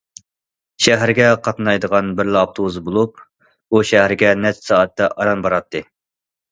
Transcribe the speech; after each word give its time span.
شەھەرگە 0.85 1.27
قاتنايدىغان 1.49 2.09
بىرلا 2.21 2.41
ئاپتوبۇس 2.43 2.81
بولۇپ، 2.89 3.23
ئۇ 3.69 3.87
شەھەرگە 3.93 4.35
نەچچە 4.43 4.69
سائەتتە 4.73 5.13
ئاران 5.17 5.47
باراتتى. 5.49 5.87